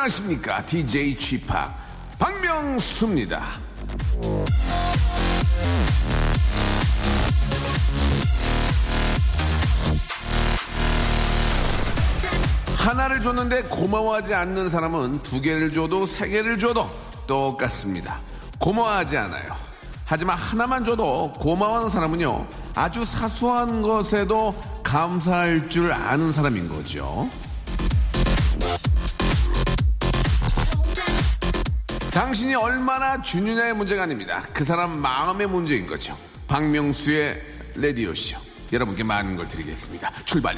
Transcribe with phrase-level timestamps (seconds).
[0.00, 0.64] 안녕하십니까?
[0.64, 1.46] DJ Chip
[2.18, 3.42] 박명수입니다.
[12.76, 16.88] 하나를 줬는데 고마워하지 않는 사람은 두 개를 줘도 세 개를 줘도
[17.26, 18.20] 똑같습니다.
[18.58, 19.54] 고마워하지 않아요.
[20.06, 27.28] 하지만 하나만 줘도 고마워하는 사람은요, 아주 사소한 것에도 감사할 줄 아는 사람인 거죠.
[32.20, 34.46] 당신이 얼마나 주느냐의 문제가 아닙니다.
[34.52, 36.14] 그 사람 마음의 문제인 거죠.
[36.48, 37.40] 박명수의
[37.76, 38.36] 라디오쇼.
[38.74, 40.12] 여러분께 많은 걸 드리겠습니다.
[40.26, 40.54] 출발!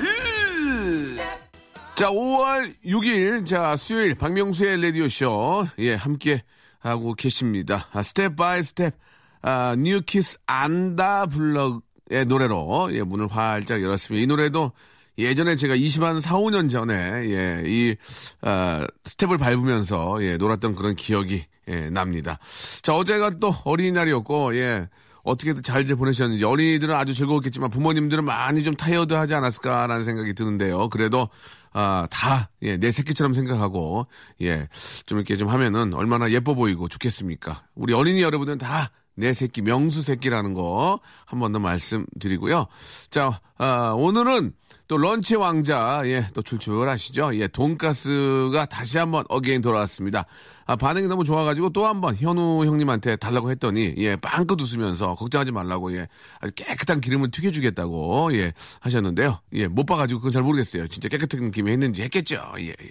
[1.95, 6.43] 자, 5월 6일, 자, 수요일, 박명수의 라디오쇼, 예, 함께
[6.81, 7.87] 하고 계십니다.
[7.93, 8.97] 아, Step by Step,
[9.43, 14.21] 아, New Kids on the Block의 노래로, 예, 문을 활짝 열었습니다.
[14.21, 14.73] 이 노래도
[15.17, 17.95] 예전에 제가 20한 4, 5년 전에, 예, 이,
[18.41, 22.39] 아, 스텝을 밟으면서, 예, 놀았던 그런 기억이, 예, 납니다.
[22.83, 24.89] 자, 어제가 또 어린이날이었고, 예,
[25.25, 30.89] 어떻게든 잘들 보내셨는지 어린이들은 아주 즐거웠겠지만 부모님들은 많이 좀 타이어드 하지 않았을까라는 생각이 드는데요.
[30.89, 31.29] 그래도
[31.73, 34.07] 아, 다, 예, 내 새끼처럼 생각하고,
[34.43, 34.69] 예,
[35.07, 37.63] 좀 이렇게 좀 하면은 얼마나 예뻐 보이고 좋겠습니까?
[37.75, 42.67] 우리 어린이 여러분들은 다 내 새끼, 명수 새끼라는 거 한 번 더 말씀드리고요.
[43.11, 44.53] 자, 아, 오늘은
[44.93, 47.35] 또 런치 왕자, 예, 또 출출하시죠?
[47.37, 50.27] 예, 돈가스가 다시 한번 again 돌아왔습니다.
[50.67, 55.97] 아, 반응이 너무 좋아가지고 또 한번 현우 형님한테 달라고 했더니, 예, 빵긋 웃으면서 걱정하지 말라고,
[55.97, 56.08] 예,
[56.41, 59.39] 아주 깨끗한 기름에 튀겨주겠다고, 예, 하셨는데요.
[59.55, 60.86] 예, 못 봐가지고 그건 잘 모르겠어요.
[60.89, 62.42] 진짜 깨끗한 기름에 했는지 했겠죠.
[62.59, 62.91] 예, 예.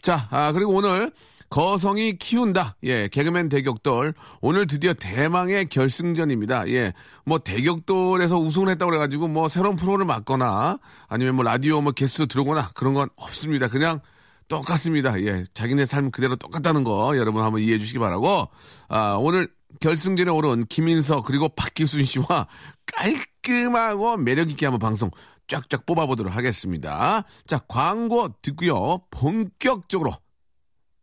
[0.00, 1.12] 자, 아, 그리고 오늘
[1.54, 2.78] 거성이 키운다.
[2.82, 4.14] 예, 개그맨 대격돌.
[4.40, 6.68] 오늘 드디어 대망의 결승전입니다.
[6.70, 6.92] 예,
[7.24, 12.70] 뭐 대격돌에서 우승을 했다고 그래가지고 뭐 새로운 프로를 맡거나 아니면 뭐 라디오 뭐 게스트 들어오거나
[12.74, 13.68] 그런 건 없습니다.
[13.68, 14.00] 그냥
[14.48, 15.16] 똑같습니다.
[15.22, 18.48] 예, 자기네 삶 그대로 똑같다는 거 여러분 한번 이해해 주시기 바라고.
[18.88, 19.46] 아, 오늘
[19.78, 22.48] 결승전에 오른 김인석 그리고 박기순 씨와
[22.96, 25.08] 깔끔하고 매력있게 한번 방송
[25.46, 27.22] 쫙쫙 뽑아보도록 하겠습니다.
[27.46, 29.02] 자, 광고 듣고요.
[29.12, 30.16] 본격적으로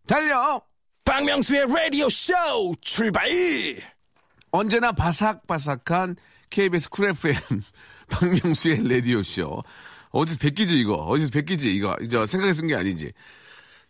[0.08, 0.62] 달려!
[1.06, 2.34] 박명수의 라디오 쇼
[2.82, 3.30] 출발!
[4.52, 6.16] 언제나 바삭바삭한
[6.50, 7.62] KBS 쿨 FM
[8.10, 9.62] 박명수의 라디오 쇼.
[10.12, 10.96] 어디서 뵙기지, 이거?
[10.96, 11.96] 어디서 뵙기지, 이거?
[12.02, 13.14] 이제 생각해 쓴게 아니지.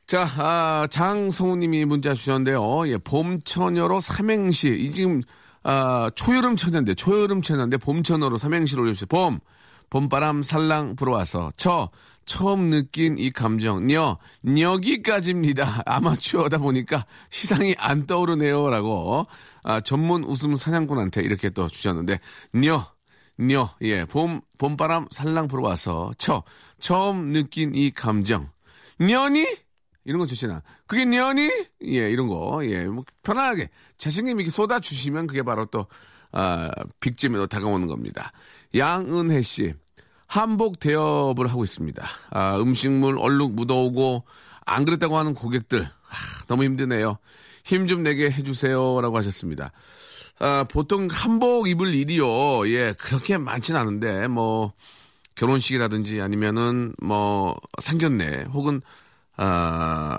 [0.06, 2.88] 자, 아, 장성우님이 문자 주셨는데요.
[2.90, 4.70] 예, 봄처녀로 삼행시.
[4.70, 5.24] 이 지금,
[5.64, 9.08] 아, 초여름 처녀인데, 초여름 처녀인데, 봄처녀로 삼행시를 올려주세요.
[9.08, 9.40] 봄,
[9.90, 11.52] 봄바람 살랑 불어와서.
[11.58, 11.90] 처,
[12.26, 13.88] 처음 느낀 이 감정.
[13.88, 15.84] 녀, 여기까지입니다.
[15.86, 18.70] 아마추어다 보니까 시상이 안 떠오르네요.
[18.70, 19.26] 라고,
[19.64, 22.20] 아, 전문 웃음 사냥꾼한테 이렇게 또 주셨는데,
[22.56, 22.86] 녀,
[23.40, 26.12] 녀, 예, 봄, 봄바람 살랑 불어와서.
[26.18, 26.44] 처,
[26.80, 28.50] 처음 느낀 이 감정.
[29.00, 29.48] 녀니?
[30.04, 30.64] 이런 거 좋잖아.
[30.88, 31.50] 그게 녀니?
[31.84, 32.62] 예, 이런 거.
[32.66, 33.70] 예, 뭐, 편안하게.
[33.98, 35.88] 자신감 있게 쏟아주시면 그게 바로 또,
[36.32, 38.32] 아, 빅잼으로 다가오는 겁니다.
[38.76, 39.74] 양은혜 씨.
[40.32, 42.08] 한복 대업을 하고 있습니다.
[42.30, 44.24] 아, 음식물 얼룩 묻어오고
[44.66, 47.18] 안 그랬다고 하는 고객들 아, 너무 힘드네요.
[47.66, 49.72] 힘 좀 내게 해주세요라고 하셨습니다.
[50.40, 54.72] 아, 보통 한복 입을 일이요, 예 그렇게 많진 않은데 뭐
[55.36, 58.82] 결혼식이라든지 아니면은 뭐 상견례 혹은
[59.36, 60.18] 아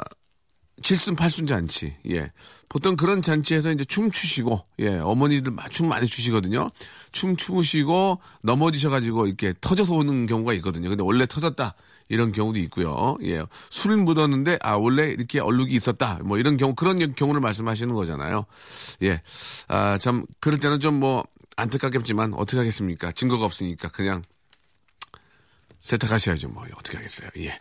[0.83, 2.31] 칠순 팔순 잔치, 예.
[2.69, 6.71] 보통 그런 잔치에서 이제 춤 추시고, 예, 어머니들 춤 많이 추시거든요.
[7.13, 10.89] 춤 추시고 넘어지셔 가지고 이렇게 터져서 오는 경우가 있거든요.
[10.89, 11.75] 근데 원래 터졌다.
[12.09, 13.17] 이런 경우도 있고요.
[13.25, 13.43] 예.
[13.71, 16.19] 술 묻었는데, 아, 원래 이렇게 얼룩이 있었다.
[16.25, 18.45] 뭐 이런 경우, 그런 경우를 말씀하시는 거잖아요.
[19.03, 19.23] 예.
[19.69, 21.25] 아, 참, 그럴 때는 좀 뭐,
[21.57, 23.13] 안타깝겠지만, 어떻게 하겠습니까?
[23.13, 24.23] 증거가 없으니까 그냥
[25.81, 26.49] 세탁하셔야죠.
[26.49, 27.31] 뭐, 어떻게 하겠어요.
[27.39, 27.59] 예.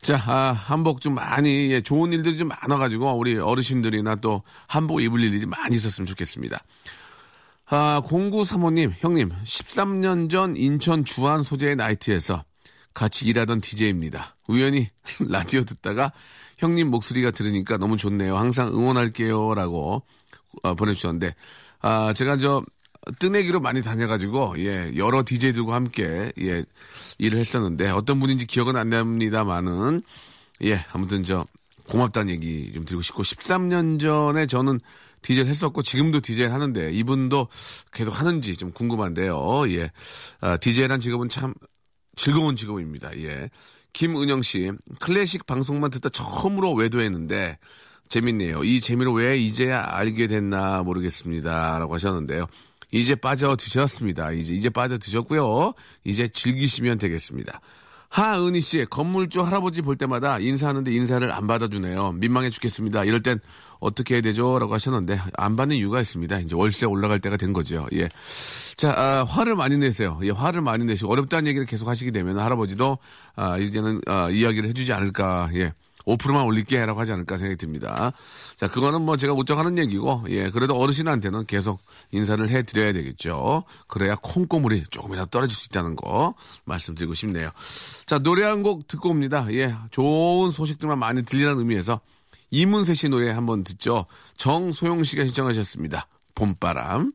[0.00, 5.22] 자, 아, 한복 좀 많이, 예, 좋은 일들이 좀 많아가지고, 우리 어르신들이나 또 한복 입을
[5.22, 6.58] 일이 많이 있었으면 좋겠습니다.
[7.66, 12.44] 아, 0935님, 형님, 13년 전 인천 주한 소재의 나이트에서
[12.94, 14.34] 같이 일하던 DJ입니다.
[14.48, 14.88] 우연히
[15.28, 16.12] 라디오 듣다가
[16.58, 18.36] 형님 목소리가 들으니까 너무 좋네요.
[18.36, 19.54] 항상 응원할게요.
[19.54, 20.02] 라고
[20.62, 21.34] 아, 보내주셨는데,
[21.80, 22.64] 아, 제가 저,
[23.18, 26.64] 뜨내기로 많이 다녀가지고, 예, 여러 DJ들과 함께, 예,
[27.18, 30.00] 일을 했었는데, 어떤 분인지 기억은 안 납니다만은,
[30.64, 31.44] 예, 아무튼 저,
[31.88, 34.80] 고맙다는 얘기 좀 드리고 싶고, 13년 전에 저는
[35.22, 37.48] 디젤 했었고, 지금도 디젤 하는데, 이분도
[37.92, 39.70] 계속 하는지 좀 궁금한데요.
[39.70, 39.90] 예,
[40.40, 41.54] 아, 디젤한 직업은 참
[42.16, 43.16] 즐거운 직업입니다.
[43.18, 43.48] 예.
[43.92, 47.58] 김은영 씨, 클래식 방송만 듣다 처음으로 외도했는데,
[48.10, 48.64] 재밌네요.
[48.64, 51.78] 이 재미를 왜 이제야 알게 됐나 모르겠습니다.
[51.78, 52.46] 라고 하셨는데요.
[52.92, 54.32] 이제 빠져 드셨습니다.
[54.32, 55.72] 이제, 이제 빠져 드셨고요.
[56.04, 57.60] 이제 즐기시면 되겠습니다.
[58.08, 62.12] 하은희 씨, 건물주 할아버지 볼 때마다 인사하는데 인사를 안 받아주네요.
[62.12, 63.04] 민망해 죽겠습니다.
[63.04, 63.38] 이럴 땐
[63.78, 64.58] 어떻게 해야 되죠?
[64.58, 66.40] 라고 하셨는데, 안 받는 이유가 있습니다.
[66.40, 67.86] 이제 월세 올라갈 때가 된 거죠.
[67.92, 68.08] 예.
[68.74, 70.18] 자, 아, 화를 많이 내세요.
[70.24, 72.98] 예, 화를 많이 내시고, 어렵다는 얘기를 계속 하시게 되면 할아버지도,
[73.36, 75.72] 아, 이제는, 아, 이야기를 해주지 않을까, 예.
[76.06, 78.12] 5%만 올릴게 라고 하지 않을까 생각이 듭니다.
[78.56, 81.80] 자, 그거는 뭐 제가 우쩍 하는 얘기고, 예, 그래도 어르신한테는 계속
[82.12, 83.64] 인사를 해 드려야 되겠죠.
[83.88, 87.50] 그래야 콩고물이 조금이라도 떨어질 수 있다는 거 말씀드리고 싶네요.
[88.06, 89.46] 자, 노래 한 곡 듣고 옵니다.
[89.52, 92.00] 예, 좋은 소식들만 많이 들리라는 의미에서
[92.50, 94.04] 이문세 씨 노래 한번 듣죠.
[94.36, 96.06] 정소영 씨가 신청하셨습니다.
[96.34, 97.12] 봄바람.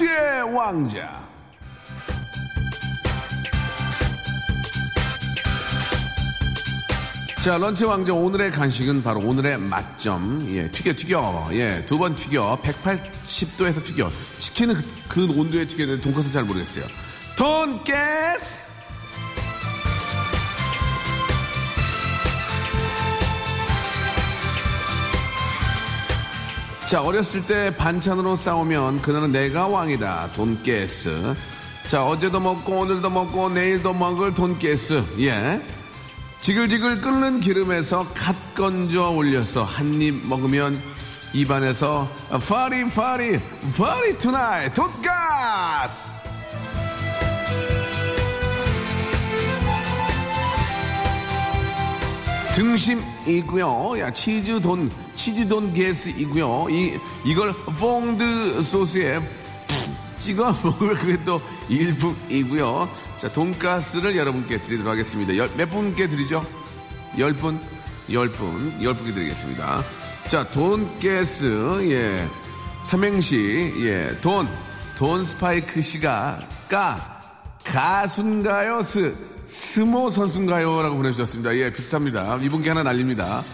[0.00, 1.28] 런치의 왕자.
[7.42, 10.46] 자, 런치 왕자 오늘의 간식은 바로 오늘의 맛점.
[10.50, 11.48] 예, 튀겨, 튀겨.
[11.52, 12.58] 예, 두 번 튀겨.
[12.62, 14.10] 180도에서 튀겨.
[14.38, 16.84] 치킨은 그, 그 온도에 튀겨야 돈까스 잘 모르겠어요.
[17.36, 18.69] 돈가스!
[26.90, 30.32] 자, 어렸을 때 반찬으로 싸우면 그날은 내가 왕이다.
[30.32, 31.36] 돈가스.
[31.86, 35.04] 자, 어제도 먹고 오늘도 먹고 내일도 먹을 돈가스.
[35.20, 35.64] 예.
[36.40, 40.82] 지글지글 끓는 기름에서 갓 건져 올려서 한 입 먹으면
[41.32, 42.10] 입안에서
[42.48, 43.38] party party
[43.78, 46.10] party tonight 돈가스
[52.54, 54.00] 등심이고요.
[54.00, 54.90] 야 치즈 돈
[55.20, 56.68] 치즈 돈가스이고요.
[56.70, 59.20] 이 이걸 퐁뒤 소스에
[60.16, 62.88] 찍어 먹으면 그게 또 일품이고요.
[63.18, 65.36] 자, 돈가스를 여러분께 드리도록 하겠습니다.
[65.36, 66.42] 열, 몇 분께 드리죠?
[67.18, 67.60] 열 분?
[68.10, 69.84] 열 분, 열 분께 드리겠습니다.
[70.26, 72.26] 자, 돈가스, 예.
[72.84, 74.16] 삼행시, 예.
[74.22, 74.48] 돈,
[74.96, 76.40] 돈 스파이크 씨가
[76.70, 77.20] 까,
[77.64, 78.82] 가수인가요?
[78.82, 79.14] 스,
[79.46, 80.80] 스모 선수인가요?
[80.82, 81.54] 라고 보내주셨습니다.
[81.56, 82.38] 예, 비슷합니다.
[82.40, 83.44] 이분께 하나 날립니다.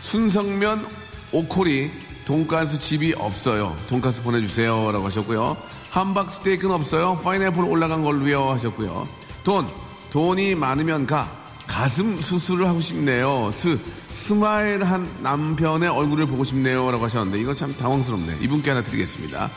[0.00, 0.99] 순성면
[1.32, 1.90] 오코리,
[2.24, 3.76] 돈가스 집이 없어요.
[3.88, 4.92] 돈가스 보내주세요.
[4.92, 5.56] 라고 하셨고요.
[5.90, 7.20] 함박 스테이크는 없어요.
[7.22, 8.50] 파인애플 올라간 걸로요.
[8.50, 9.06] 하셨고요.
[9.44, 9.66] 돈,
[10.10, 11.40] 돈이 많으면 가.
[11.66, 13.50] 가슴 수술을 하고 싶네요.
[13.52, 13.78] 스,
[14.10, 16.90] 스마일 한 남편의 얼굴을 보고 싶네요.
[16.90, 18.38] 라고 하셨는데, 이건 참 당황스럽네.
[18.40, 19.50] 이분께 하나 드리겠습니다.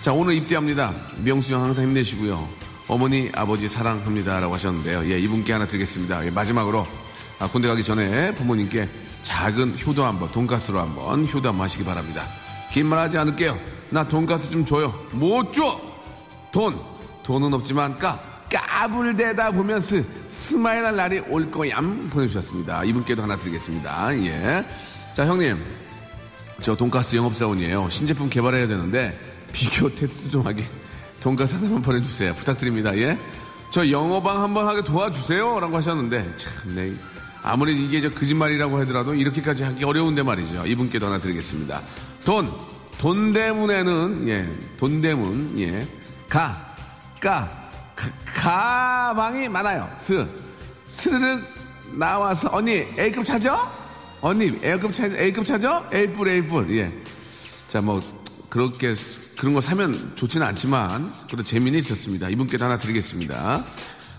[0.00, 0.94] 자, 오늘 입대합니다.
[1.24, 2.48] 명수 형 항상 힘내시고요.
[2.88, 4.40] 어머니, 아버지 사랑합니다.
[4.40, 5.10] 라고 하셨는데요.
[5.12, 6.24] 예, 이분께 하나 드리겠습니다.
[6.26, 6.86] 예, 마지막으로,
[7.38, 8.88] 아, 군대 가기 전에 부모님께
[9.22, 12.24] 작은 효도 한번, 돈가스로 한번 효도 한번 하시기 바랍니다.
[12.70, 13.58] 긴 말 하지 않을게요.
[13.90, 14.94] 나 돈가스 좀 줘요.
[15.12, 15.78] 못 줘!
[16.52, 16.78] 돈!
[17.24, 18.20] 돈은 없지만 까!
[18.50, 22.84] 까불대다 보면 스, 스마일할 날이 올 거얌 보내주셨습니다.
[22.84, 24.16] 이분께도 하나 드리겠습니다.
[24.24, 24.64] 예.
[25.14, 25.62] 자, 형님.
[26.62, 27.90] 저 돈가스 영업사원이에요.
[27.90, 29.18] 신제품 개발해야 되는데
[29.52, 30.66] 비교 테스트 좀 하게
[31.28, 32.32] 돈가스 하나만 보내주세요.
[32.34, 32.96] 부탁드립니다.
[32.96, 33.18] 예.
[33.70, 35.60] 저 영업왕 한번 하게 도와주세요.
[35.60, 36.94] 라고 하셨는데 참, 네.
[37.42, 40.64] 아무리 이게 저 거짓말이라고 하더라도 이렇게까지 하기 어려운데 말이죠.
[40.64, 41.82] 이분께도 하나 드리겠습니다.
[42.24, 42.50] 돈!
[42.96, 45.86] 돈 대문에는 예, 돈 대문 예,
[46.28, 46.74] 가,
[47.20, 47.48] 가,
[47.94, 48.10] 가
[49.12, 49.88] 가방이 많아요.
[49.98, 50.26] 스,
[50.86, 51.42] 스르륵
[51.92, 53.70] 나와서 언니 A급 찾아?
[54.22, 55.16] 언니 A급 찾아?
[55.16, 55.88] A급 찾아?
[55.92, 56.92] A뿔 A뿔 예.
[57.68, 58.00] 자 뭐
[58.48, 58.94] 그렇게
[59.36, 62.28] 그런 거 사면 좋지는 않지만 그래도 재미는 있었습니다.
[62.28, 63.64] 이분께도 하나 드리겠습니다.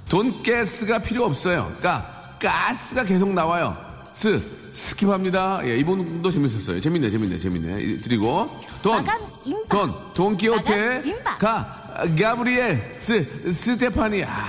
[0.07, 1.75] 돈가스가 필요 없어요.
[1.81, 3.77] 가, 가스가 계속 나와요.
[4.13, 5.65] 스, skip합니다.
[5.65, 6.81] 예, 이분도 재밌었어요.
[6.81, 7.97] 재밌네, 재밌네, 재밌네.
[7.97, 9.05] 드리고 돈,
[9.67, 11.81] 돈, 돈키호테, 가,
[12.19, 14.47] 가브리엘, 스, 스테파니, 아,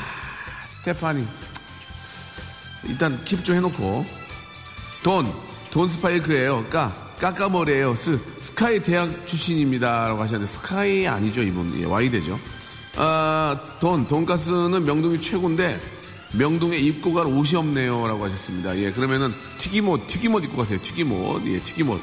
[0.66, 1.26] 스테파니.
[2.84, 4.04] 일단 keep 좀 해놓고
[5.02, 5.32] 돈,
[5.70, 6.66] 돈 스파이크예요.
[6.68, 7.94] 까, 까까머리예요.
[7.96, 12.38] 스, 스카이 대학 출신입니다 라고 하셨는데 스카이 아니죠 이분, 예, Y대죠.
[12.96, 15.80] 아, 돈, 돈가스는 명동이 최고인데
[16.32, 18.06] 명동에 입고 갈 옷이 없네요.
[18.06, 18.76] 라고 하셨습니다.
[18.78, 20.80] 예, 그러면은 튀김옷, 튀김옷 입고 가세요.
[20.80, 21.46] 튀김옷.
[21.46, 22.00] 예, 튀김옷.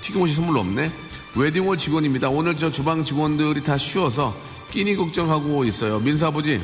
[0.00, 0.90] 튀김옷이 선물로 없네.
[1.34, 2.30] 웨딩홀 직원입니다.
[2.30, 4.34] 오늘 저 주방 직원들이 다 쉬어서
[4.70, 5.98] 끼니 걱정하고 있어요.
[6.00, 6.60] 민사 아버지,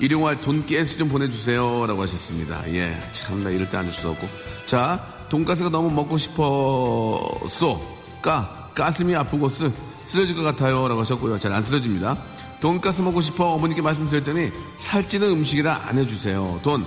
[0.00, 1.86] 일용할 돈가스 좀 보내주세요.
[1.86, 2.62] 라고 하셨습니다.
[2.72, 4.28] 예, 참나 이럴 때 안 줄 수 없고.
[4.64, 7.80] 자, 돈가스가 너무 먹고 싶어서,
[8.20, 9.72] 까, 가슴이 아프고 쓰,
[10.04, 10.86] 쓰러질 것 같아요.
[10.86, 11.38] 라고 하셨고요.
[11.38, 12.18] 잘 안 쓰러집니다.
[12.60, 16.60] 돈가스 먹고 싶어 어머니께 말씀드렸더니 살찌는 음식이라 안 해주세요.
[16.62, 16.84] 돈,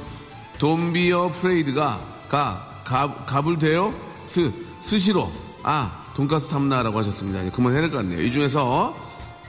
[0.59, 1.99] 돈비어 프레이드가
[2.29, 3.91] 가, 가, 갑을 돼요?
[4.25, 5.31] 스, 스시로.
[5.63, 7.43] 아, 돈가스 탐나라고 하셨습니다.
[7.43, 8.21] 예, 그만 해야 될 것 같네요.
[8.21, 8.95] 이 중에서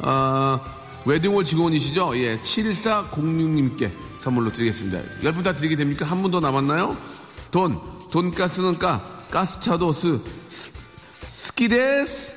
[0.01, 0.59] 아,
[1.05, 2.17] 웨딩홀 직원이시죠?
[2.17, 5.01] 예, 7406님께 선물로 드리겠습니다.
[5.23, 6.07] 10분 다 드리게 됩니까?
[6.07, 6.97] 한 분 더 남았나요?
[7.51, 7.79] 돈,
[8.17, 10.73] 돈가스는 까, 가스차도 스, 스
[11.21, 12.33] 스키데스.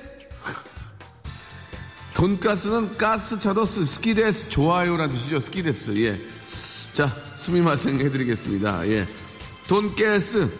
[2.13, 4.50] 돈가스는 가스차도 스, 好きです.
[4.50, 5.39] 좋아요란 뜻이죠.
[5.39, 5.95] 好きです.
[6.01, 6.19] 예.
[6.91, 8.89] 자, すみません 해드리겠습니다.
[8.89, 9.07] 예.
[9.69, 10.51] 돈가스.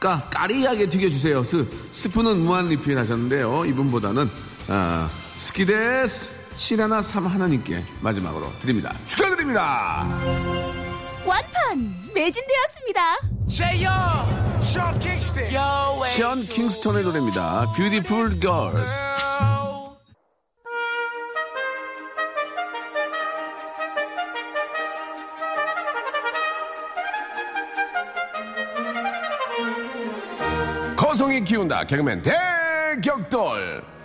[0.00, 1.44] 까, 까리하게 튀겨주세요.
[1.44, 3.64] 스, 스프는 무한 리필 하셨는데요.
[3.66, 4.28] 이분보다는,
[4.66, 8.92] 아, 好きです 7 하나 3 하나님께 마지막으로 드립니다.
[9.06, 10.04] 축하드립니다!
[11.24, 13.35] 완판 매진되었습니다.
[13.48, 17.66] 션 킹스턴 Yo 션 킹스톤의 노래입니다.
[17.76, 18.92] Beautiful Girls.
[30.96, 31.84] 거성이 키운다.
[31.84, 33.95] 개그맨 대격돌.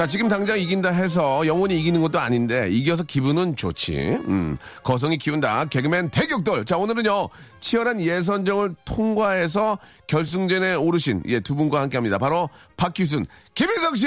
[0.00, 4.18] 자, 지금 당장 이긴다 해서 영원히 이기는 것도 아닌데, 이겨서 기분은 좋지.
[4.28, 5.66] 음, 거성이 키운다.
[5.66, 6.64] 개그맨 대격돌.
[6.64, 7.28] 자, 오늘은요,
[7.60, 12.16] 치열한 예선정을 통과해서 결승전에 오르신, 예, 두 분과 함께 합니다.
[12.16, 14.06] 바로 박희순, 김인석 씨!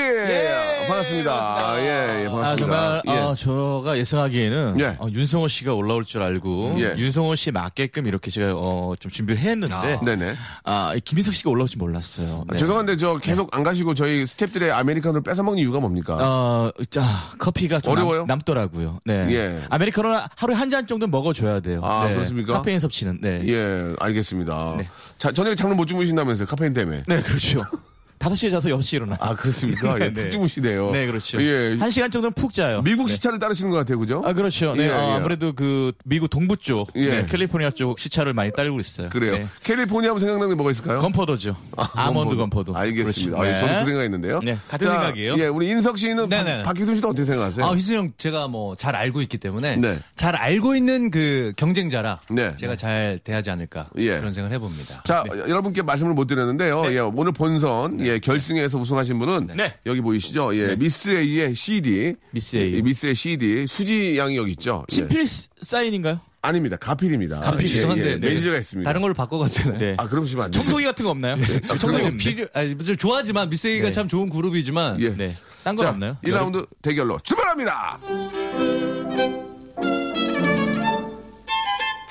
[0.88, 1.76] 반갑습니다.
[1.80, 2.48] 예, 예, 반갑습니다.
[2.48, 3.12] 아, 정말, 예.
[3.20, 4.96] 어, 저가 예상하기에는 예.
[5.00, 6.96] 어, 윤성호 씨가 올라올 줄 알고 예.
[6.98, 10.36] 윤성호 씨에 맞게끔 이렇게 제가 어, 좀 준비를 했는데 네네.
[10.64, 12.46] 아, 이 김인석 씨가 올라올 줄 몰랐어요.
[12.50, 12.58] 네.
[12.58, 16.18] 죄송한데, 저 계속 안 가시고 저희 스탭들의 아메리카노를 뺏어 먹는 이유가 뭡니까?
[16.20, 17.04] 어, 자,
[17.38, 18.26] 커피가 좀 어려워요?
[18.26, 19.28] 남, 더라고요 네.
[19.30, 19.62] 예.
[19.70, 21.82] 아메리카노 하루에 한 잔 정도 는 먹어줘야 돼요.
[21.84, 22.14] 아, 네.
[22.16, 22.54] 그렇습니까?
[22.54, 23.20] 카페인 섭취는.
[23.22, 23.42] 네.
[23.46, 24.76] 예, 알겠습니다.
[24.80, 24.90] 네.
[25.20, 27.04] 자, 저녁에 잠을 못 주무신다면서요, 카페인 때문에.
[27.06, 27.62] 네, 그렇죠.
[28.24, 29.18] 5시에 자서 6시에 일어나.
[29.20, 29.98] 아, 그렇습니까?
[30.02, 30.92] 예, 푹 주무시네요.
[30.92, 31.42] 네, 그렇죠.
[31.42, 31.76] 예.
[31.80, 32.82] 한 시간 정도는 푹 자요.
[32.84, 33.14] 미국 네.
[33.14, 34.22] 시차를 따르시는 것 같아요, 그죠?
[34.26, 34.76] 아, 그렇죠.
[34.76, 35.12] 네, 예, 어, 예.
[35.16, 37.10] 아무래도 그 미국 동부 쪽, 예.
[37.22, 39.10] 네, 캘리포니아 쪽 시차를 많이 따르고 있어요.
[39.10, 39.34] 그래요.
[39.34, 39.48] 네.
[39.64, 41.00] 캘리포니아 하면 생각나는 게 뭐가 있을까요?
[41.00, 41.56] 건포도죠.
[41.78, 42.76] 아몬드 건포도.
[42.76, 43.42] 알겠습니다.
[43.42, 43.80] 아, 예, 저도 네.
[43.80, 44.40] 그 생각했는데요.
[44.44, 45.36] 네, 같은 생각이에요.
[45.40, 46.64] 예, 우리 인석 씨는 네네.
[46.64, 47.66] 박, 박희순 씨도 어떻게 생각하세요?
[47.66, 49.98] 아, 희수 형 제가 뭐 잘 알고 있기 때문에 네.
[50.16, 52.54] 잘 알고 있는 그 경쟁자라 네.
[52.58, 54.18] 제가 잘 대하지 않을까 예.
[54.18, 55.04] 그런 생각을 해봅니다.
[55.04, 55.40] 자, 네.
[55.40, 56.92] 여러분께 말씀을 못 드렸는데요.
[56.94, 59.76] 예, 오늘 본선, 예, 결승에서 우승하신 분은 네.
[59.86, 60.56] 여기 보이시죠?
[60.56, 62.16] 예, 미스 A의 CD.
[62.32, 62.74] 미스 A.
[62.76, 63.68] 예, 미스의 CD.
[63.68, 64.86] 수지 양이 여기 있죠.
[64.92, 64.96] 예.
[64.96, 65.26] 친필
[65.62, 66.20] 사인인가요?
[66.42, 66.76] 아닙니다.
[66.76, 67.40] 가필입니다.
[67.40, 68.28] 가필 예, 죄송한데 예, 네.
[68.28, 68.90] 매니저가 있습니다.
[68.90, 69.80] 다른 걸로 바꿔갔잖아요.
[69.80, 69.96] 네.
[69.98, 70.62] 아, 그러시면 안 돼요.
[70.62, 71.38] 청소기 같은 거 없나요?
[71.42, 73.92] 지금 청소 청소기 필요 아니 좀 좋아하지만 미스 A가 네.
[73.92, 75.16] 참 좋은 그룹이지만 예.
[75.16, 75.34] 네.
[75.64, 76.18] 딴거 자, 없나요?
[76.24, 78.00] 1라운드 대결로 출발합니다.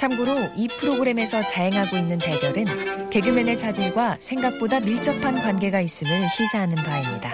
[0.02, 7.32] 참고로 이 프로그램에서 자행하고 있는 대결은 개그맨의 자질과 생각보다 밀접한 관계가 있음을 시사하는 바입니다.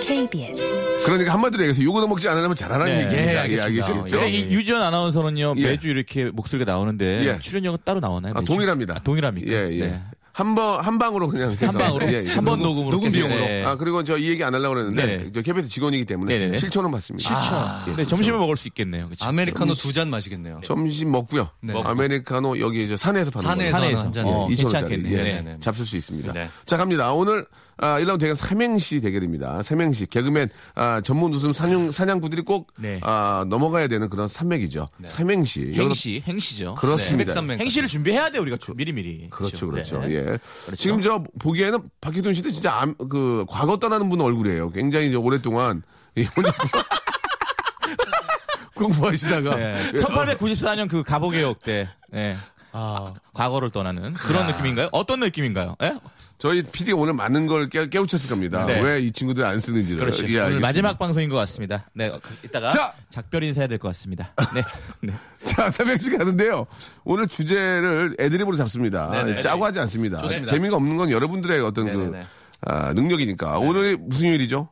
[0.00, 2.92] KBS 그러니까 한마디로 얘기해서 요거 먹지 않으려면 잘하는 네.
[2.92, 3.22] 얘기입니다.
[3.22, 3.86] 예, 예, 알겠습니다.
[3.86, 4.18] 알겠죠?
[4.18, 5.62] 근데 이 유지연 아나운서는요 예.
[5.62, 7.38] 매주 이렇게 목소리가 나오는데 예.
[7.40, 8.32] 출연료가 따로 나오나요?
[8.34, 8.40] 아?
[8.40, 8.94] 동일합니다.
[8.94, 9.52] 아, 동일합니까?
[9.52, 9.86] 예, 예.
[9.88, 10.00] 네.
[10.38, 11.56] 한 번, 한 방으로 그냥.
[11.60, 12.30] 한 방으로 예, 예.
[12.30, 13.40] 한번 녹음으로 녹음 비용으로.
[13.40, 13.64] 네.
[13.64, 15.32] 아, 그리고 저 이 얘기 안 하려고 그랬는데.
[15.34, 16.58] 저 KBS 직원이기 때문에 네네네.
[16.58, 17.84] 7,000원 받습니다.
[17.86, 17.96] 7천.
[17.96, 19.08] 네, 점심을 먹을 수 있겠네요.
[19.08, 19.24] 그쵸?
[19.24, 20.60] 아메리카노 두 잔 마시겠네요.
[20.64, 21.48] 점심 먹고요.
[21.60, 21.74] 네.
[21.76, 23.98] 아메리카노 여기 이제 산에서 파는 산에서 산에서.
[24.02, 24.32] 한 잔이요.
[24.32, 24.56] 어, 2,000원짜리.
[24.58, 25.10] 괜찮겠네.
[25.10, 25.56] 예, 네, 네.
[25.58, 26.32] 잡술 수 있습니다.
[26.32, 26.48] 네.
[26.66, 27.12] 자, 갑니다.
[27.12, 27.44] 오늘,
[27.80, 29.62] 아, 1라운드 대결 삼행시 대결입니다.
[29.62, 30.06] 삼행시.
[30.06, 32.98] 개그맨, 아, 전문 웃음 사냥, 사냥꾼들이 꼭, 네.
[33.02, 34.88] 아, 넘어가야 되는 그런 삼맥이죠.
[35.04, 35.60] 삼행시.
[35.76, 36.74] 여기서 행시, 행시죠.
[36.74, 37.32] 그렇습니다.
[37.32, 37.60] 삼맥.
[37.60, 39.28] 행시를 준비해야 돼 우리가 미리미리.
[39.30, 40.00] 그렇죠, 그렇죠.
[40.00, 40.14] 네.
[40.14, 40.38] 예.
[40.76, 44.70] 지금 저 보기에는 박희순 씨도 진짜 암, 그 과거 떠나는 분 얼굴이에요.
[44.70, 45.82] 굉장히 이제 오랫동안
[46.16, 46.52] 이 혼자
[48.74, 49.90] 공부하시다가 네.
[49.94, 49.98] 예.
[49.98, 52.36] 1894년 그 가보개혁 때, 네.
[52.72, 54.88] 아, 과거를 떠나는 그런 느낌인가요?
[54.92, 55.76] 어떤 느낌인가요?
[55.82, 55.98] 예?
[56.38, 58.64] 저희 PD가 오늘 많은 걸 깨, 깨우쳤을 겁니다.
[58.64, 58.80] 네.
[58.80, 59.98] 왜이 친구들 안 쓰는지를.
[59.98, 60.24] 그렇죠.
[60.28, 60.60] 예, 오늘.
[60.60, 61.88] 마지막 방송인 것 같습니다.
[61.94, 62.94] 네, 그, 이따가 자!
[63.10, 64.32] 작별 인사해야 될 것 같습니다.
[64.54, 64.62] 네.
[65.02, 65.12] 네.
[65.44, 66.66] 자, 삼행시 가는데요.
[67.04, 69.08] 오늘 주제를 애드립으로 잡습니다.
[69.10, 69.40] 네네.
[69.40, 70.18] 짜고 하지 않습니다.
[70.18, 70.52] 좋습니다.
[70.52, 72.26] 재미가 없는 건 여러분들의 어떤 그 네네네.
[72.62, 73.58] 아, 능력이니까.
[73.58, 74.70] 오늘이 무슨 요일이죠?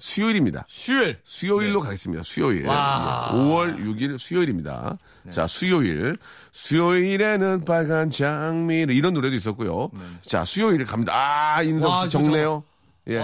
[0.00, 0.64] 수요일입니다.
[0.66, 1.18] 수요일.
[1.22, 2.22] 수요일로 가겠습니다.
[2.22, 2.64] 수요일.
[2.64, 4.98] 5월 6일 수요일입니다.
[5.30, 6.16] 자, 수요일.
[6.52, 9.90] 수요일에는 빨간 장미 이런 노래도 있었고요.
[10.22, 11.12] 자, 수요일 갑니다.
[11.14, 12.64] 아, 인석 와, 씨 저, 적네요.
[13.08, 13.22] 예.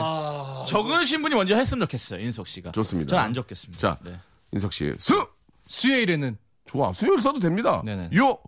[0.69, 2.73] 적으신 분이 먼저 했으면 좋겠어요, 인석 씨가.
[2.73, 3.11] 좋습니다.
[3.11, 3.79] 저는 안 적겠습니다.
[3.81, 4.19] 자, 네.
[4.53, 4.93] 인석 씨.
[4.99, 5.27] 수!
[5.69, 6.93] 수요일에는 좋아.
[6.93, 7.83] 수요일 써도 됩니다.
[7.85, 8.11] 네네.
[8.17, 8.39] 요!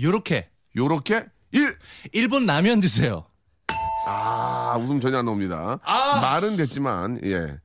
[0.00, 1.76] 요렇게 요렇게 일!
[2.12, 3.26] 일본 라면 드세요.
[4.08, 5.78] 아, 웃음 전혀 안 나옵니다.
[5.84, 7.56] 말은 됐지만, 예.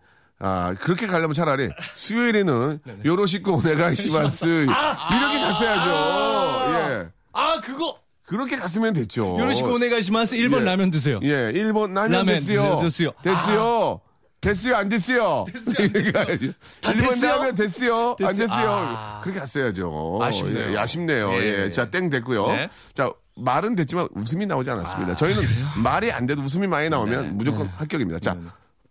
[0.43, 6.73] 아, 그렇게 가려면 차라리 수요일에는 요로시코 내가 시마스 이렇게 갔어야죠.
[6.73, 7.07] 예.
[7.33, 9.37] 아 그거 그렇게 갔으면 됐죠.
[9.39, 10.65] 요로시코 오네가시마스 일본 예.
[10.65, 11.19] 라면 드세요.
[11.23, 12.79] 예, 일본 라면 라면 됐어요.
[12.81, 13.11] 됐어요.
[13.21, 14.01] 됐어요.
[14.39, 15.45] 됐어요, 안 됐어요.
[15.77, 17.31] 일본 됐어요?
[17.37, 18.47] 라면 됐어요, 안 됐어요.
[18.47, 18.69] 됐어요.
[18.71, 19.21] 아.
[19.21, 20.19] 그렇게 갔어요.
[20.19, 20.73] 아쉽네요.
[20.73, 21.31] 예, 아쉽네요.
[21.33, 21.69] 예, 예, 예.
[21.69, 22.47] 자, 땡 됐고요.
[22.47, 22.69] 네.
[22.95, 25.15] 자, 말은 됐지만 웃음이 나오지 않았습니다.
[25.15, 25.43] 저희는
[25.83, 28.19] 말이 안 돼도 웃음이 많이 나오면 무조건 합격입니다.
[28.19, 28.35] 자,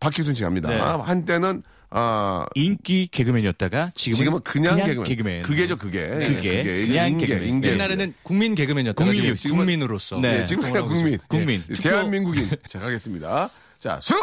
[0.01, 0.69] 박희순 씨 갑니다.
[0.69, 0.79] 네.
[0.79, 5.43] 한때는 아 인기 개그맨이었다가 지금은, 지금은 그냥, 개그맨.
[5.43, 6.09] 그게죠, 그게.
[6.09, 6.35] 그게.
[6.63, 6.87] 그게.
[6.87, 7.49] 그냥 인계, 개그맨.
[7.49, 7.71] 인계.
[7.73, 10.19] 옛날에는 국민 개그맨이었다가 국민, 지금 국민으로서.
[10.21, 10.39] 네.
[10.39, 11.19] 네, 지금 그냥 국민.
[11.29, 11.63] 국민.
[11.69, 12.51] 예, 대한민국인.
[12.67, 13.51] 자, 가겠습니다.
[13.79, 14.15] 자, 수!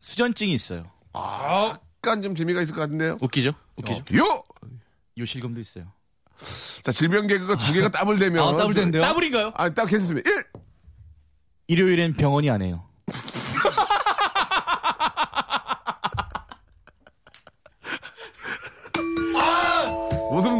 [0.00, 0.84] 수전증이 있어요.
[1.14, 3.18] 약간 좀 재미가 있을 것 같은데요.
[3.20, 3.52] 웃기죠?
[3.76, 4.16] 웃기죠?
[4.18, 4.42] 요!
[5.18, 5.86] 요실금도 있어요.
[6.82, 8.42] 자, 질병 개그가 두 개가 더블되면.
[8.42, 9.02] 아, 더블된데요?
[9.02, 9.52] 더블인가요?
[9.54, 10.28] 아, 딱 괜찮습니다.
[10.30, 10.44] 1!
[11.68, 12.86] 일요일엔 병원이 안 해요.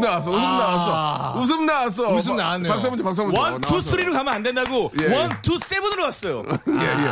[0.05, 0.57] 나왔어, 웃음 아.
[0.57, 1.39] 나왔어.
[1.39, 2.13] 웃음 나왔어.
[2.13, 2.71] 웃음 나왔네요.
[2.71, 3.41] 박수 한번 줘, 박수 한번 줘.
[3.41, 3.81] one, two.
[3.81, 5.15] three로 가면 안 된다고 예, 예.
[5.15, 6.43] one, two, seven으로 갔어요.
[6.67, 7.09] 예, 예.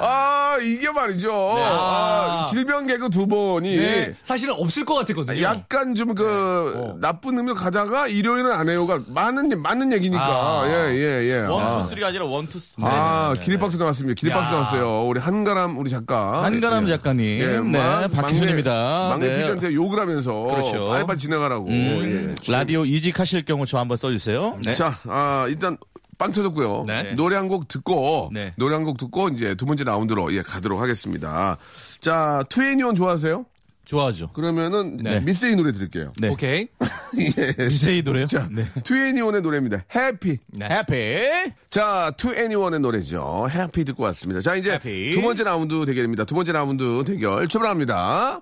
[0.00, 1.32] 아, 이게 말이죠.
[1.32, 3.76] 아, 질병 개그 두 번이.
[3.76, 4.14] 네.
[4.22, 5.42] 사실은 없을 것 같았거든요.
[5.42, 10.64] 약간 좀그 나쁜 의미로 가다가 일요일은 안 해요가 맞는 맞는 얘기니까 아.
[10.66, 11.40] 예 예 예.
[11.46, 11.70] one, 아.
[11.70, 12.82] two, three가 아니라 one, two, three.
[12.84, 14.18] 아, 기립박수 나왔습니다.
[14.18, 14.56] 기립박수 야.
[14.56, 15.06] 나왔어요.
[15.06, 16.42] 우리 한가람 우리 작가.
[16.44, 16.90] 한가람 예.
[16.96, 17.40] 작가님.
[17.40, 19.08] 예, 네, 막 박희순입니다.
[19.10, 19.36] 막내 네.
[19.36, 20.88] PD한테 욕을 하면서 그렇죠.
[20.88, 21.66] 빨리빨리 진행하라고.
[21.68, 22.29] 음, 예.
[22.48, 24.58] 라디오 이직하실 경우 저 한번 써주세요.
[24.64, 24.72] 네.
[24.72, 25.76] 자, 아, 일단
[26.18, 26.84] 빵 터졌고요.
[26.86, 27.14] 네.
[27.14, 28.52] 노래 한 곡 듣고 네.
[28.56, 31.56] 노래 한 곡 듣고 이제 두 번째 라운드로 예, 가도록 하겠습니다.
[32.00, 33.46] 자, 2NE1 좋아하세요?
[33.86, 34.28] 좋아하죠.
[34.34, 35.18] 그러면은 네.
[35.20, 36.12] miss A 노래 들을게요.
[36.20, 36.28] 네.
[36.28, 36.68] 오케이.
[37.18, 37.64] 예.
[37.66, 38.26] miss A 노래요?
[38.26, 38.66] 자, 네.
[38.84, 39.82] 2NE1의 노래입니다.
[39.94, 40.38] Happy.
[40.48, 40.68] 네.
[40.70, 41.52] Happy.
[41.70, 43.48] 자, 2NE1의 노래죠.
[43.50, 44.40] Happy 듣고 왔습니다.
[44.42, 45.12] 자, 이제 Happy.
[45.12, 46.24] 두 번째 라운드 대결입니다.
[46.24, 48.40] 두 번째 라운드 대결 출발합니다.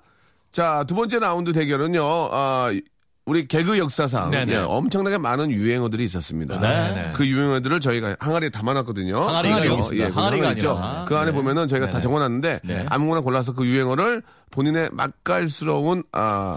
[0.51, 2.03] 자, 두 번째 라운드 대결은요,
[2.33, 2.71] 아,
[3.29, 4.53] 우리 개그 역사상 네네.
[4.53, 6.59] 예, 엄청나게 많은 유행어들이 있었습니다.
[6.61, 7.13] 네네.
[7.15, 9.21] 그 유행어들을 저희가 항아리에 담아놨거든요.
[9.21, 9.69] 항아리가 그죠?
[9.69, 10.07] 여기 있습니다.
[10.07, 10.77] 예, 그 항아리가 항아리 있죠?
[10.79, 11.05] 아니라.
[11.07, 11.37] 그 안에 네.
[11.37, 12.87] 보면은 저희가 다 적어놨는데 네.
[12.89, 16.57] 아무거나 골라서 그 유행어를 본인의 맛깔스러운 아,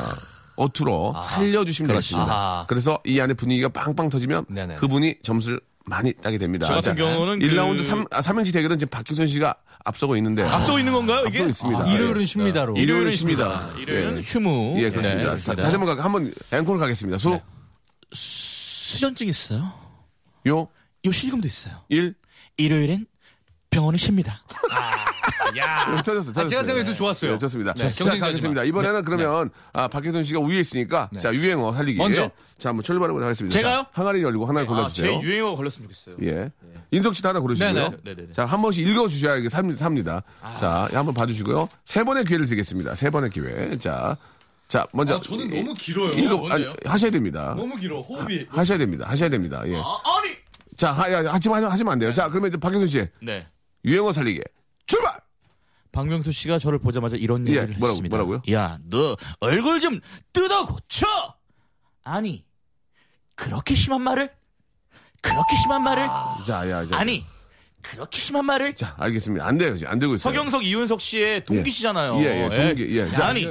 [0.56, 2.32] 어투로 살려주시면 되겠습니다.
[2.32, 2.66] 아하.
[2.68, 4.76] 그래서 이 안에 분위기가 빵빵 터지면 네네.
[4.76, 6.68] 그분이 점수를 많이 따게 됩니다.
[6.68, 10.44] 저 같은 경우는 그- 1라운드 3, 아, 삼행시 대결은 지금 박규선 씨가 앞서고 있는데.
[10.44, 11.40] 앞서고 있는 건가요, 이게?
[11.40, 11.84] 앞서고 있습니다.
[11.84, 12.78] 아, 일요일은 쉬니다로.
[12.78, 12.82] 예.
[12.82, 13.70] 일요일은 쉽니다.
[13.78, 14.22] 일요일은 예.
[14.22, 14.76] 휴무.
[14.78, 15.36] 예, 그렇습니다.
[15.36, 17.18] 네, 자, 다시 한번 가, 한번 앵콜 가겠습니다.
[17.18, 17.40] 수,
[18.12, 19.72] 수전증 있어요.
[20.48, 20.68] 요,
[21.06, 21.82] 요 실금도 있어요.
[21.90, 22.16] 일.
[22.58, 23.06] 일요일엔
[23.70, 24.44] 병원을 쉽니다.
[25.58, 25.86] 야.
[26.04, 26.46] 터졌어, 터졌어요.
[26.46, 27.32] 아, 제가 생각해도 좋았어요.
[27.34, 27.74] 네, 좋습니다.
[27.74, 27.90] 네.
[28.20, 28.64] 가겠습니다.
[28.64, 31.98] 이번에는 그러면, 아, 박혜선 씨가 우위에 있으니까, 자, 유행어 살리기.
[31.98, 32.30] 먼저.
[32.58, 33.54] 자, 한번 출발해 보도록 하겠습니다.
[33.58, 33.78] 제가요?
[33.84, 35.20] 자, 항아리 열리고 하나를 골라주세요.
[35.22, 36.16] 제 유행어가 걸렸으면 좋겠어요.
[36.30, 36.52] 예.
[36.92, 37.74] 인석 씨도 하나 고르시고요.
[37.74, 37.98] 네네.
[38.04, 38.32] 네네네.
[38.34, 40.24] 자, 한 번씩 읽어주셔야 이게 삽- 삽니다.
[40.60, 41.70] 자, 한번 봐주시고요.
[41.86, 42.96] 세 번의 기회를 드리겠습니다.
[42.96, 43.78] 세 번의 기회.
[43.78, 44.18] 자,
[44.68, 45.16] 자, 먼저.
[45.16, 46.12] 아, 저는 너무 길어요.
[46.14, 46.66] 읽어, 아니?
[46.86, 47.54] 하셔야 됩니다.
[47.58, 48.02] 너무 길어.
[48.02, 48.46] 호흡이.
[48.50, 49.06] 하 셔야 됩니다.
[49.08, 49.62] 하셔야 됩니다.
[49.66, 49.76] 예.
[49.76, 50.32] 아, 아니.
[50.78, 52.14] 자, 하, 야, 하지만, 하시면 안 돼요.
[52.14, 53.06] 자, 그러면 이제 박현수 씨.
[53.22, 53.46] 네.
[53.86, 54.42] 유행어 살리기.
[55.92, 58.18] 박명수 씨가 저를 보자마자 이런 예, 얘기를 뭐라고, 했습니다.
[58.18, 58.42] 뭐라고요?
[58.54, 60.00] 야, 너 얼굴 좀
[60.32, 61.06] 뜯어 고쳐.
[62.04, 62.46] 아니,
[63.36, 64.30] 그렇게 심한 말을?
[65.22, 66.08] 그렇게 심한 말을?
[66.48, 66.98] 자, 야, 자.
[66.98, 67.26] 아니,
[67.82, 68.74] 그렇게 심한 말을?
[68.76, 69.46] 자, 알겠습니다.
[69.46, 69.76] 안 돼요.
[69.86, 70.34] 안 되고 있어요.
[70.34, 72.20] 서경석, 이윤석 씨의 동기시잖아요.
[72.24, 73.12] 예, 예, 동기, 예.
[73.12, 73.48] 자, 아니,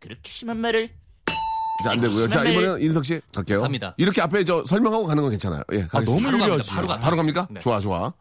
[0.00, 0.88] 그렇게 심한 말을?
[1.84, 2.28] 자, 안 되고요.
[2.28, 3.60] 자, 이번에는 인석 씨 갈게요.
[3.60, 3.94] 갑니다.
[3.98, 5.62] 이렇게 앞에 저 설명하고 가는 건 괜찮아요.
[5.72, 6.04] 예, 가겠습니다.
[6.04, 6.46] 너무 바로 갑니다.
[6.46, 6.70] 유리하지.
[6.70, 6.98] 바로 가.
[6.98, 7.48] 바로 갑니까?
[7.60, 8.12] 좋아, 좋아.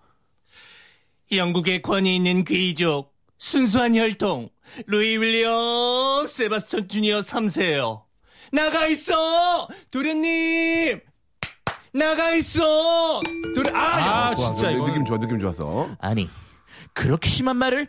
[1.31, 4.49] 영국의 권위 있는 귀족, 순수한 혈통,
[4.87, 8.03] 루이 윌리엄 세바스찬 주니어 3세요.
[8.51, 9.67] 나가 있어!
[9.91, 10.99] 도련님!
[11.93, 13.21] 나가 있어!
[13.55, 14.29] 도련, 아!
[14.29, 14.85] 아, 진짜 느- 이거.
[14.87, 15.89] 느낌 좋아, 느낌 좋았어.
[15.99, 16.29] 아니,
[16.93, 17.87] 그렇게 심한 말을?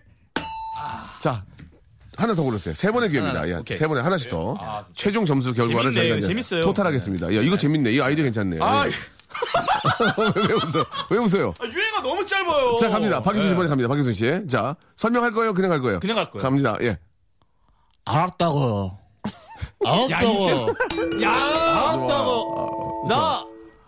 [1.21, 1.45] 자,
[2.17, 2.75] 하나 더 고르세요.
[2.75, 3.41] 세 번의 기회입니다.
[3.41, 3.77] 하나, 예, 오케이.
[3.77, 4.85] 세 번에 하나씩 더.
[4.95, 6.03] 최종 점수 결과를 재밌네요.
[6.03, 6.65] 저희가 이제 재밌어요.
[6.65, 7.35] 토탈하겠습니다.
[7.35, 7.93] 야, 이거 재밌네.
[7.93, 8.63] 이 아이디어 괜찮네요.
[8.65, 8.91] 아, 예.
[10.49, 10.87] 왜 웃어?
[11.11, 11.55] 왜 웃어요?
[11.63, 12.77] 유행어 너무 짧아요.
[12.77, 13.21] 자, 갑니다.
[13.21, 13.89] 박유순 씨 번에 갑니다.
[13.89, 14.47] 박유순 씨.
[14.49, 15.53] 자, 설명할 거예요?
[15.55, 16.01] 그냥 갈 거예요?
[16.01, 16.43] 그냥 갈 거예요.
[16.43, 16.77] 갑니다.
[16.83, 16.99] 예.
[18.05, 18.99] 알았다고요.
[19.85, 20.67] 알았다고.
[21.23, 21.33] 야!
[21.33, 23.07] 알았다고.
[23.09, 23.45] 나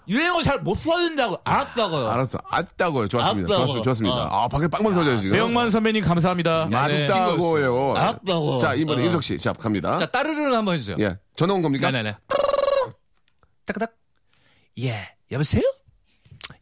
[0.09, 1.39] 유행어 잘 못 써준다고.
[1.45, 2.09] 알았다고요.
[2.09, 2.39] 알았어.
[2.49, 3.09] 아따고요.
[3.09, 3.55] 좋았습니다.
[3.55, 3.83] 알았다고.
[3.83, 3.83] 좋았습니다.
[3.85, 4.17] 좋았습니다.
[4.17, 4.45] 어.
[4.45, 5.37] 아, 밖에 빵빵 터져요, 지금.
[5.37, 6.69] 배영만 선배님 감사합니다.
[6.71, 7.07] 네.
[7.09, 7.95] 맞다고요.
[7.95, 8.59] 알았다고.
[8.59, 9.05] 자, 이번에 어.
[9.05, 9.39] 인석 씨.
[9.39, 9.97] 자, 갑니다.
[9.99, 10.97] 자, 따르르는 한번 해주세요.
[11.01, 11.17] 예.
[11.37, 11.91] 전화 온 겁니까?
[11.91, 12.17] 네네네.
[13.67, 13.93] 따까닥.
[14.81, 15.63] 예, 여보세요?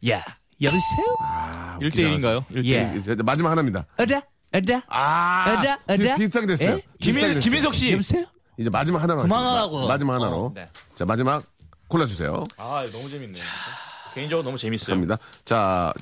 [0.09, 0.23] 야,
[0.61, 1.17] 여보세요?
[1.21, 2.43] 아, 1대1인가요?
[2.65, 2.93] 예.
[2.97, 3.85] 이제 마지막 하나입니다.
[3.97, 4.21] 어라,
[4.53, 6.15] 어라, 아, 어라, 어라.
[6.15, 6.79] 비- 비슷하게 됐어요.
[6.99, 7.39] 김인, 됐어요.
[7.39, 7.91] 김인석 씨.
[7.91, 8.25] 여보세요?
[8.57, 9.87] 이제 마지막 하나로 그만하라고.
[9.87, 10.35] 마지막 하나로.
[10.45, 10.67] 어, 네.
[10.95, 11.43] 자, 마지막
[11.89, 12.43] 골라주세요.
[12.57, 13.39] 아, 너무 재밌네.
[14.15, 14.95] 개인적으로 너무 재밌어요.
[14.95, 15.17] 갑니다.
[15.45, 15.93] 자,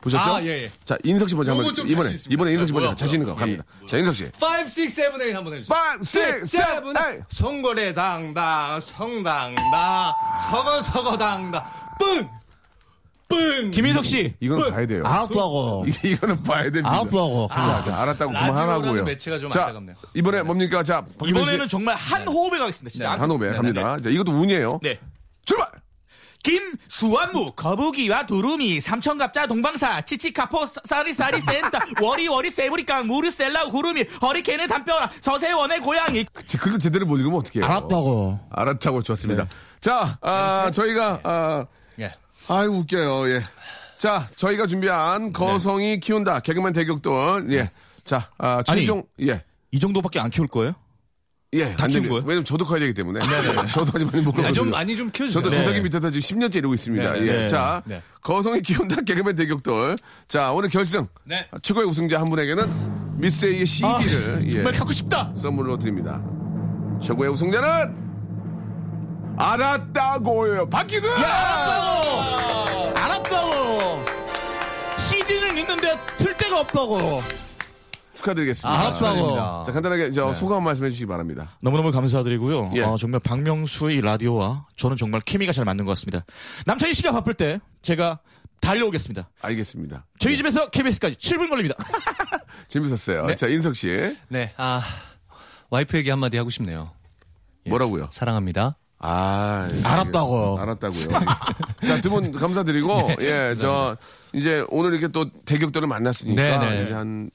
[0.00, 0.36] 보셨죠?
[0.36, 0.70] 아, 예, 예.
[0.84, 2.14] 자, 인석 씨 먼저 한번 좀 이번에.
[2.30, 3.40] 이번에 인석 씨 먼저 자신 있는 거 뭐야.
[3.44, 3.64] 갑니다.
[3.82, 4.24] 예, 자, 인석 씨.
[4.24, 4.28] 5,
[4.60, 5.76] 6, 7, 8 한번 해 주세요.
[5.76, 10.14] 5 6 7 8 성거래 당당, 성당당,
[10.48, 11.64] 서거 서거 당당,
[11.98, 12.28] 뿡!
[13.30, 13.70] 뿡!
[13.70, 14.34] 김인석 씨.
[14.40, 15.02] 이거는 봐야 돼요.
[15.86, 16.90] 이- 이거는 봐야 됩니다.
[16.90, 17.48] 알았다고.
[17.50, 19.04] 자, 자, 알았다고 그만하라고요.
[19.04, 19.96] 매체가 좀 자, 안타깝네요.
[20.14, 20.82] 이번에 뭡니까?
[20.82, 21.04] 자.
[21.24, 22.90] 이번에는 정말 한 호흡에 가겠습니다.
[22.92, 23.10] 진짜.
[23.12, 23.96] 한호배 갑니다.
[23.98, 24.80] 자, 이것도 운이에요.
[24.82, 24.98] 네.
[25.44, 25.68] 출발!
[26.42, 35.80] 김수완무 거북이와 두루미 삼천갑자 동방사 치치카포 사리사리 센터 워리워리 세브리깡 무르셀라 후루미 허리케인의 담벼라 서세원의
[35.80, 37.64] 고양이 제 글도 제대로 못 읽으면 어떡해요?
[37.64, 39.46] 알았다고 알았다고 좋습니다.
[39.82, 41.79] 자, 아, 저희가, 아, 예.
[42.48, 43.42] 아유, 웃겨요, 예.
[43.98, 46.40] 자, 저희가 준비한 거성이 키운다.
[46.40, 47.52] 개그맨 대격돌.
[47.52, 47.70] 예.
[48.04, 49.44] 자, 아, 최종, 예.
[49.70, 50.72] 이 정도밖에 안 키울 거예요?
[51.52, 51.74] 예.
[51.76, 52.10] 다안 키운 됩니다.
[52.14, 52.24] 거예요?
[52.26, 53.20] 왜냐면 저도 커야 되기 때문에.
[53.70, 54.52] 저도 아직 많이 못 아, 커거든요.
[54.54, 55.42] 좀 많이 좀 키워주세요.
[55.42, 57.12] 저도 재석이 밑에서 지금 10년째 이러고 있습니다.
[57.12, 57.32] 네, 네, 예.
[57.32, 57.48] 네.
[57.48, 58.02] 자, 네.
[58.22, 59.02] 거성이 키운다.
[59.02, 59.96] 개그맨 대격돌.
[60.28, 61.06] 자, 오늘 결승.
[61.24, 61.48] 네.
[61.62, 64.50] 최고의 우승자 한 분에게는 미스 A의 CD를 예.
[64.52, 66.22] 정말 갖고 싶다 선물로 드립니다.
[67.02, 68.09] 최고의 우승자는
[69.40, 70.68] 알았다고요.
[70.68, 71.08] 박기수!
[71.10, 74.04] 알았다고 알았다고
[74.98, 77.22] CD는 있는데 틀 데가 없다고
[78.14, 78.68] 축하드리겠습니다.
[78.68, 79.62] 아, 축하드립니다.
[79.64, 81.48] 자, 간단하게 저 소감 한 말씀 해 주시기 바랍니다.
[81.62, 82.72] 너무너무 감사드리고요.
[82.74, 82.82] 예.
[82.82, 86.24] 어, 정말 박명수의 이 라디오와 저는 정말 케미가 잘 맞는 것 같습니다.
[86.66, 88.18] 남창희 씨가 바쁠 때 제가
[88.60, 89.30] 달려오겠습니다.
[89.40, 90.04] 알겠습니다.
[90.18, 91.76] 저희 집에서 KBS까지 7분 걸립니다.
[92.68, 93.24] 재밌었어요.
[93.26, 93.36] 네.
[93.36, 93.88] 자, 인석 씨.
[94.28, 94.82] 네, 아,
[95.70, 96.90] 와이프에게 한마디 하고 싶네요.
[97.64, 98.04] 예, 뭐라고요?
[98.06, 98.74] 사- 사랑합니다.
[99.02, 99.82] 아, 예.
[99.82, 100.58] 알았다고.
[100.60, 101.08] 알았다고요.
[101.86, 103.96] 자, 두 분 감사드리고, 예, 저,
[104.34, 106.84] 이제 오늘 이렇게 또 대격들을 만났으니까, 네, 네.
[106.84, 107.30] 이제 한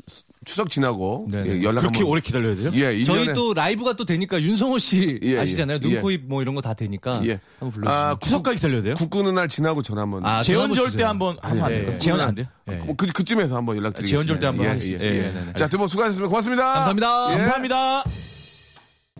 [0.45, 1.63] 추석 지나고, 네, 예, 네.
[1.63, 2.11] 연락 그렇게 한번.
[2.11, 2.69] 오래 기다려야 돼요?
[2.75, 5.79] 예, 저희 1년에 또 라이브가 또 되니까 윤성호 씨 예, 아시잖아요.
[5.81, 5.89] 예.
[5.89, 7.13] 눈, 코, 입 뭐 이런 거 다 되니까.
[7.25, 7.39] 예.
[7.59, 7.89] 한번 불러주세요.
[7.99, 8.93] 아, 추석까지 기다려야 돼요?
[8.95, 10.23] 국 끄는 날 지나고 전화 한번.
[10.23, 11.07] 아, 절때 주세요.
[11.07, 11.91] 한번 하면 안 예, 돼요?
[11.93, 11.97] 예.
[11.97, 12.45] 재현 안 돼요?
[12.69, 12.75] 예.
[12.75, 14.23] 뭐 그, 그쯤에서 한번 연락드리겠습니다.
[14.23, 15.03] 재현 절때 한번 하겠습니다.
[15.03, 15.53] 예, 네, 네.
[15.55, 16.29] 자, 두 분 수고하셨습니다.
[16.29, 16.63] 고맙습니다.
[16.73, 17.31] 감사합니다.
[17.33, 17.37] 예.
[17.37, 18.03] 감사합니다.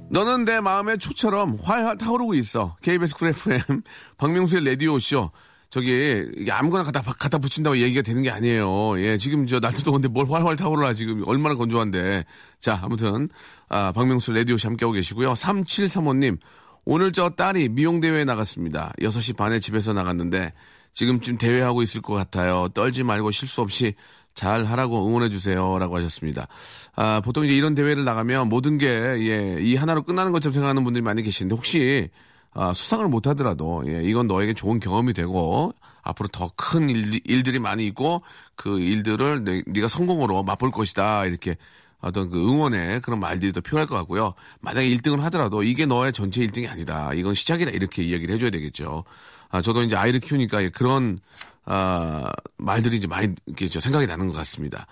[0.10, 2.76] 너는 내 마음의 초처럼 활활 타오르고 있어.
[2.82, 3.82] KBS 쿨 FM
[4.18, 5.32] 박명수의 라디오 쇼.
[5.70, 9.00] 저기 이게 아무거나 갖다 갖다 붙인다고 얘기가 되는 게 아니에요.
[9.02, 12.24] 예, 지금 저 날도 더운데 뭘 활활 타오르라 지금 얼마나 건조한데.
[12.60, 13.30] 자, 아무튼
[13.68, 15.34] 아, 박명수 라디오쇼 함께하고 계시고요.
[15.34, 16.38] 3735님
[16.86, 18.94] 오늘 저 딸이 미용 대회에 나갔습니다.
[19.00, 20.54] 6시 반에 집에서 나갔는데
[20.94, 22.70] 지금쯤 대회하고 있을 것 같아요.
[22.74, 23.96] 떨지 말고 실수 없이
[24.36, 26.48] 잘 하라고 응원해 주세요라고 하셨습니다.
[26.96, 31.02] 아, 보통 이제 이런 대회를 나가면 모든 게 예, 이 하나로 끝나는 것처럼 생각하는 분들이
[31.02, 32.10] 많이 계시는데 혹시
[32.54, 37.88] 아, 수상을 못 하더라도 예, 이건 너에게 좋은 경험이 되고 앞으로 더 큰 일들이 많이
[37.88, 38.22] 있고
[38.56, 41.58] 그 일들을 내, 네가 성공으로 맛볼 것이다 이렇게
[42.00, 44.34] 어떤 그 응원의 그런 말들이 더 필요할 것 같고요.
[44.62, 47.14] 만약에 1등을 하더라도 이게 너의 전체 1등이 아니다.
[47.14, 47.72] 이건 시작이다.
[47.72, 49.06] 이렇게 이야기를 해줘야 되겠죠.
[49.50, 51.20] 아, 저도 이제 아이를 키우니까 예, 그런
[51.66, 54.86] 아, 말들이 이제 많이 이렇게 저 생각이 나는 것 같습니다.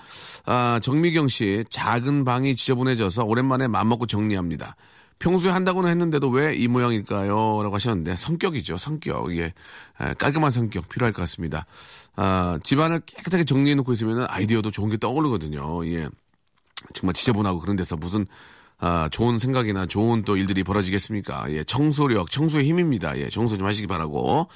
[0.46, 4.76] 아, 정미경 씨, 작은 방이 지저분해져서 오랜만에 맘먹고 정리합니다.
[5.20, 7.62] 평소에 한다고는 했는데도 왜 이 모양일까요?
[7.64, 9.32] 라고 하셨는데, 성격이죠, 성격.
[9.38, 9.54] 에,
[10.18, 11.66] 깔끔한 성격 필요할 것 같습니다.
[12.16, 15.86] 아, 집안을 깨끗하게 정리해놓고 있으면 아이디어도 좋은 게 떠오르거든요.
[15.88, 16.10] 예.
[16.94, 18.26] 정말 지저분하고 그런 데서 무슨,
[18.80, 21.46] 아, 좋은 생각이나 좋은 또 일들이 벌어지겠습니까?
[21.52, 23.18] 예, 청소력, 청소의 힘입니다.
[23.18, 24.50] 예, 청소 좀 하시기 바라고.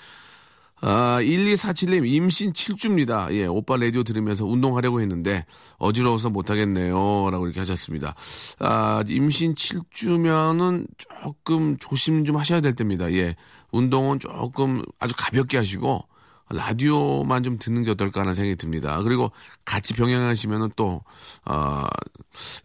[0.81, 3.33] 아, 1247님, 임신 7주입니다.
[3.33, 5.45] 예, 오빠 라디오 들으면서 운동하려고 했는데,
[5.77, 7.29] 어지러워서 못하겠네요.
[7.31, 8.13] 라고 이렇게 하셨습니다.
[8.59, 13.11] 아, 임신 7주면은 조금 조심 좀 하셔야 될 때입니다.
[13.13, 13.35] 예,
[13.71, 16.05] 운동은 조금 아주 가볍게 하시고,
[16.49, 19.01] 라디오만 좀 듣는 게 어떨까 하는 생각이 듭니다.
[19.03, 19.31] 그리고
[19.65, 21.01] 같이 병행하시면은 또,
[21.45, 21.86] 어,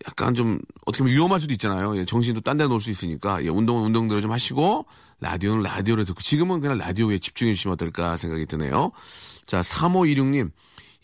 [0.06, 1.96] 약간 좀, 어떻게 보면 위험할 수도 있잖아요.
[1.96, 4.86] 예, 정신도 딴 데 놓을 수 있으니까, 예, 운동은 운동대로 좀 하시고,
[5.20, 8.92] 라디오는 라디오로 듣고, 지금은 그냥 라디오에 집중해 주시면 어떨까 생각이 드네요.
[9.46, 10.50] 자, 3526님.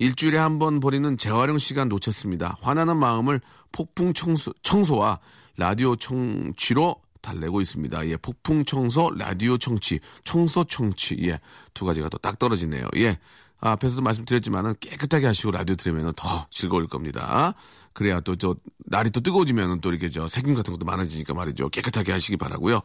[0.01, 2.57] 일주일에 한 번 버리는 재활용 시간 놓쳤습니다.
[2.61, 3.41] 화나는 마음을
[3.73, 5.19] 폭풍 청소, 청소와
[5.57, 6.97] 라디오 청취로
[7.29, 8.07] 달래고 있습니다.
[8.09, 11.41] 예, 폭풍 청소, 라디오 청취, 청소 청취, 예,
[11.75, 12.87] 두 가지가 또 딱 떨어지네요.
[12.97, 13.19] 예,
[13.61, 17.55] 아, 앞에서도 말씀드렸지만은 깨끗하게 하시고 라디오 들으면 더 즐거울 겁니다.
[17.93, 18.55] 그래야 또 저
[18.87, 21.69] 날이 또 뜨거워지면은 또 이렇게 저 세균 같은 것도 많아지니까 말이죠.
[21.69, 22.81] 깨끗하게 하시기 바라고요.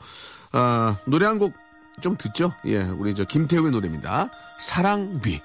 [0.54, 1.54] 아, 노래 한 곡
[2.02, 2.52] 좀 듣죠.
[2.66, 4.30] 예, 우리 저 김태우의 노래입니다.
[4.60, 5.42] 사랑비.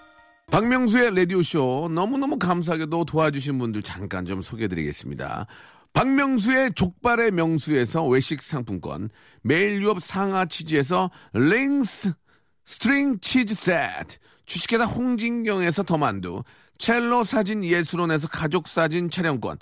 [0.51, 5.47] 박명수의 라디오쇼 너무너무 감사하게도 도와주신 분들 잠깐 좀 소개해드리겠습니다.
[5.93, 9.11] 박명수의 족발의 명수에서 외식 상품권,
[9.43, 12.13] 매일 유업 상하 치즈에서 링스
[12.65, 16.43] 스트링 치즈 세트, 주식회사 홍진경에서 더만두,
[16.77, 19.59] 첼로 사진 예술원에서 가족 사진 촬영권,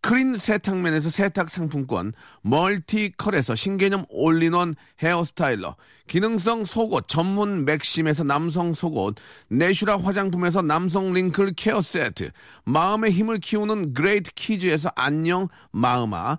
[0.00, 9.16] 크린 세탁면에서 세탁 상품권, 멀티컬에서 신개념 all-in-one hair styler, 기능성 속옷 전문 맥심에서 남성 속옷,
[9.48, 12.30] 내슈라 화장품에서 남성 wrinkle care 세트,
[12.64, 16.38] 마음의 힘을 키우는 그레이트 키즈에서 안녕 마음아,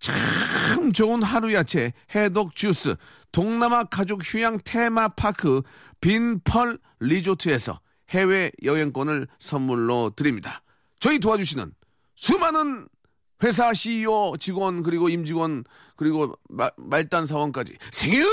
[0.00, 2.96] 참 좋은 하루 야채 해독 주스,
[3.32, 5.62] 동남아 가족 휴양 테마파크
[6.00, 7.80] 빈펄 리조트에서
[8.10, 10.62] 해외 여행권을 선물로 드립니다.
[11.00, 11.72] 저희 도와주시는
[12.14, 12.88] 수많은
[13.42, 15.64] 회사 CEO, 직원, 그리고 임직원,
[15.96, 18.24] 그리고 마- 말단 사원까지 생유!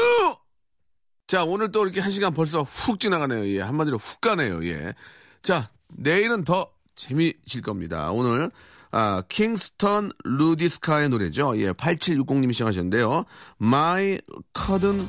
[1.27, 3.45] 자, 오늘 또 이렇게 한 시간 벌써 훅 지나가네요.
[3.47, 4.65] 예, 한마디로 훅 가네요.
[4.65, 4.93] 예.
[5.41, 8.11] 자, 내일은 더 재미질 겁니다.
[8.11, 8.51] 오늘,
[8.93, 11.57] 아, 킹스턴 루디스카의 노래죠.
[11.57, 13.25] 예, 8760님이 시작하셨는데요.
[13.59, 14.19] My
[14.55, 15.07] Cotton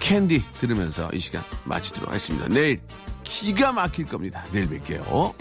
[0.00, 2.48] Candy 들으면서 이 시간 마치도록 하겠습니다.
[2.48, 2.80] 내일
[3.22, 4.44] 기가 막힐 겁니다.
[4.52, 5.32] 내일 뵐게요.